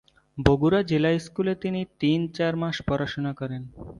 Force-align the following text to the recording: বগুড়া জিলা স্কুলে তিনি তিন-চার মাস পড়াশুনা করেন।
বগুড়া 0.37 0.81
জিলা 0.81 1.11
স্কুলে 1.19 1.53
তিনি 1.63 1.81
তিন-চার 2.01 2.53
মাস 2.55 2.77
পড়াশুনা 2.87 3.31
করেন। 3.33 3.61